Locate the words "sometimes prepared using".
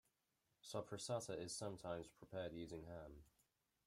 1.53-2.85